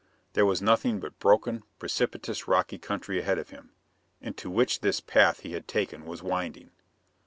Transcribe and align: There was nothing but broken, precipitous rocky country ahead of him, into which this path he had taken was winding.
There 0.33 0.47
was 0.47 0.63
nothing 0.63 0.99
but 0.99 1.19
broken, 1.19 1.61
precipitous 1.77 2.47
rocky 2.47 2.79
country 2.79 3.19
ahead 3.19 3.37
of 3.37 3.51
him, 3.51 3.69
into 4.19 4.49
which 4.49 4.79
this 4.81 4.99
path 4.99 5.41
he 5.41 5.51
had 5.51 5.67
taken 5.67 6.05
was 6.07 6.23
winding. 6.23 6.71